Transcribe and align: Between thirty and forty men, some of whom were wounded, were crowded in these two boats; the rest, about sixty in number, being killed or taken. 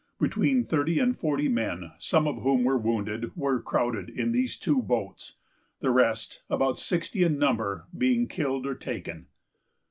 Between 0.19 0.65
thirty 0.65 0.97
and 0.97 1.15
forty 1.15 1.47
men, 1.47 1.91
some 1.99 2.25
of 2.27 2.41
whom 2.41 2.63
were 2.63 2.75
wounded, 2.75 3.35
were 3.37 3.61
crowded 3.61 4.09
in 4.09 4.31
these 4.31 4.57
two 4.57 4.81
boats; 4.81 5.35
the 5.79 5.91
rest, 5.91 6.41
about 6.49 6.79
sixty 6.79 7.23
in 7.23 7.37
number, 7.37 7.85
being 7.95 8.27
killed 8.27 8.65
or 8.65 8.73
taken. 8.73 9.27